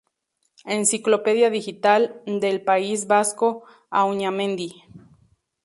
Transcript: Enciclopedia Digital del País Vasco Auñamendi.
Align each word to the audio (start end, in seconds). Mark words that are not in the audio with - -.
Enciclopedia 0.65 1.51
Digital 1.51 2.23
del 2.25 2.63
País 2.63 3.05
Vasco 3.05 3.65
Auñamendi. 3.91 4.73